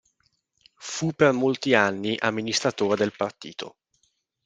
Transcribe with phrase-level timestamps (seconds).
[0.79, 3.75] Fu per molti anni amministratore del partito.